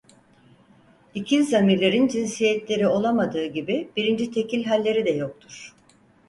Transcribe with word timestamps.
İkil 1.15 1.43
zamirlerin 1.45 2.07
cinsiyetleri 2.07 2.87
olamadığı 2.87 3.45
gibi 3.45 3.89
birinci 3.95 4.31
tekil 4.31 4.63
halleri 4.65 5.05
de 5.05 5.09
yoktur. 5.11 5.73